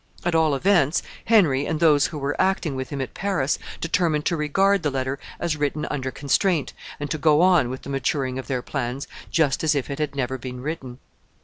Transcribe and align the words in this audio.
At 0.25 0.33
all 0.33 0.55
events, 0.55 1.03
Henry, 1.25 1.67
and 1.67 1.79
those 1.79 2.07
who 2.07 2.17
were 2.17 2.35
acting 2.41 2.75
with 2.75 2.89
him 2.89 3.01
at 3.01 3.13
Paris, 3.13 3.59
determined 3.79 4.25
to 4.25 4.35
regard 4.35 4.81
the 4.81 4.89
letter 4.89 5.19
as 5.39 5.55
written 5.57 5.85
under 5.91 6.09
constraint, 6.09 6.73
and 6.99 7.11
to 7.11 7.19
go 7.19 7.41
on 7.41 7.69
with 7.69 7.83
the 7.83 7.89
maturing 7.89 8.39
of 8.39 8.47
their 8.47 8.63
plans 8.63 9.07
just 9.29 9.63
as 9.63 9.75
if 9.75 9.91
it 9.91 9.99
had 9.99 10.15
never 10.15 10.39
been 10.39 10.59
written. 10.59 10.97